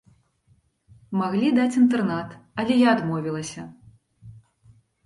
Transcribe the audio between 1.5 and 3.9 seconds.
даць інтэрнат, але я адмовілася.